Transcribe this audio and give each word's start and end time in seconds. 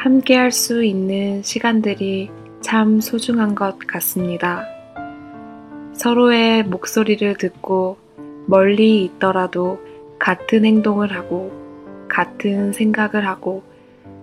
함께 0.00 0.34
할 0.34 0.50
수 0.50 0.82
있는 0.82 1.42
시간들이 1.42 2.30
참 2.62 3.02
소중한 3.02 3.54
것 3.54 3.78
같습니다. 3.80 4.64
서로의 5.92 6.62
목소리를 6.62 7.36
듣고 7.36 7.98
멀리 8.46 9.04
있더라도 9.04 9.78
같은 10.18 10.64
행동을 10.64 11.14
하고 11.14 11.52
같은 12.08 12.72
생각을 12.72 13.26
하고 13.26 13.62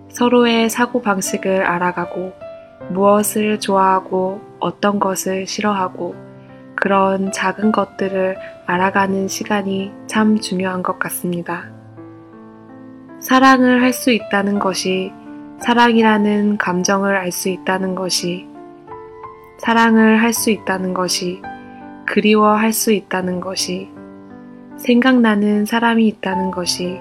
서로의 0.08 0.68
사고방식을 0.68 1.62
알아가고 1.62 2.32
무엇을 2.90 3.60
좋아하고 3.60 4.40
어떤 4.58 4.98
것을 4.98 5.46
싫어하고 5.46 6.16
그런 6.74 7.30
작은 7.30 7.70
것들을 7.70 8.36
알아가는 8.66 9.28
시간이 9.28 9.92
참 10.08 10.40
중요한 10.40 10.82
것 10.82 10.98
같습니다. 10.98 11.70
사랑을 13.20 13.80
할 13.80 13.92
수 13.92 14.10
있다는 14.10 14.58
것이 14.58 15.12
사랑이라는 15.60 16.58
감정을 16.58 17.16
알 17.16 17.32
수 17.32 17.48
있다는 17.48 17.94
것이 17.94 18.46
사랑을 19.58 20.22
할 20.22 20.32
수 20.32 20.50
있다는 20.50 20.94
것이 20.94 21.42
그리워할 22.06 22.72
수 22.72 22.92
있다는 22.92 23.40
것이 23.40 23.90
생각나는 24.76 25.66
사람이 25.66 26.06
있다는 26.06 26.50
것이 26.52 27.00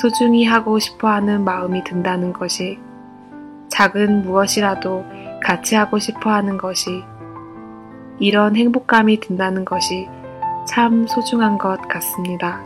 소중히 0.00 0.44
하고 0.44 0.78
싶어 0.78 1.08
하는 1.08 1.44
마음이 1.44 1.84
든다는 1.84 2.32
것이 2.32 2.78
작은 3.68 4.22
무엇이라도 4.22 5.04
같이 5.42 5.76
하고 5.76 5.98
싶어 5.98 6.30
하는 6.30 6.56
것이 6.56 7.02
이런 8.18 8.56
행복감이 8.56 9.20
든다는 9.20 9.64
것이 9.64 10.08
참 10.66 11.06
소중한 11.06 11.58
것 11.58 11.80
같습니다. 11.88 12.60